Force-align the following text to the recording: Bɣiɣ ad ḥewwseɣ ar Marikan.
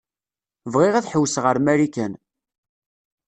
Bɣiɣ 0.73 0.93
ad 0.95 1.09
ḥewwseɣ 1.11 1.45
ar 1.51 1.57
Marikan. 1.65 2.13